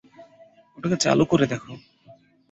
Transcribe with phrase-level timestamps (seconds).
[0.77, 1.71] ওটাকে চালু করে দেখো।